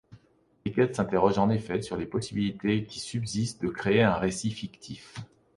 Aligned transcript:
Beckett 0.65 0.95
s'interroge 0.95 1.37
en 1.37 1.51
effet 1.51 1.83
sur 1.83 1.95
les 1.95 2.07
possibilités 2.07 2.85
qui 2.85 2.99
subsistent 2.99 3.61
de 3.61 3.67
créer 3.67 4.01
un 4.01 4.15
récit 4.15 4.49
fictif. 4.49 5.17